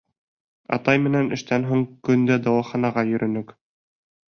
Атай 0.77 1.01
менән 1.03 1.29
эштән 1.37 1.67
һуң 1.73 1.85
көн 2.09 2.25
дә 2.33 2.39
дауаханаға 2.49 3.07
йөрөнөк. 3.13 3.57